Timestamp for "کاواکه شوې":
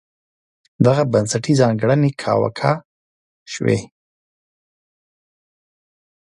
2.21-3.79